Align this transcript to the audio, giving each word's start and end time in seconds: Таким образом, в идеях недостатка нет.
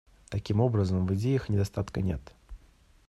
Таким 0.29 0.61
образом, 0.61 1.05
в 1.05 1.13
идеях 1.13 1.47
недостатка 1.47 2.01
нет. 2.01 2.33